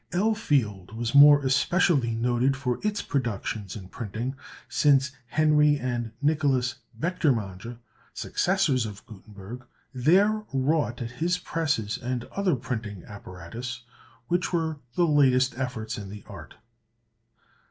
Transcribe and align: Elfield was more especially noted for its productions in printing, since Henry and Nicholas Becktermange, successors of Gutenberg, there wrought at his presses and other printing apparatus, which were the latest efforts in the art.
Elfield 0.13 0.93
was 0.95 1.13
more 1.13 1.45
especially 1.45 2.09
noted 2.15 2.57
for 2.57 2.79
its 2.81 3.03
productions 3.03 3.75
in 3.75 3.87
printing, 3.87 4.35
since 4.67 5.11
Henry 5.27 5.77
and 5.77 6.11
Nicholas 6.23 6.77
Becktermange, 6.99 7.77
successors 8.11 8.87
of 8.87 9.05
Gutenberg, 9.05 9.63
there 9.93 10.41
wrought 10.51 11.03
at 11.03 11.11
his 11.11 11.37
presses 11.37 11.99
and 11.99 12.23
other 12.35 12.55
printing 12.55 13.03
apparatus, 13.05 13.83
which 14.27 14.51
were 14.51 14.79
the 14.95 15.05
latest 15.05 15.55
efforts 15.55 15.99
in 15.99 16.09
the 16.09 16.23
art. 16.25 16.55